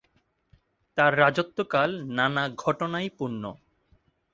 তাঁর 0.97 1.11
রাজত্বকাল 1.19 1.89
নানা 2.17 2.43
ঘটনায় 2.63 3.09
পূর্ণ। 3.17 3.43